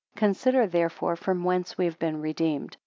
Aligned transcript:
22 0.17 0.19
Consider, 0.19 0.65
therefore, 0.65 1.15
from 1.15 1.43
whence 1.43 1.77
we 1.77 1.85
have 1.85 1.99
been 1.99 2.21
redeemed. 2.21 2.75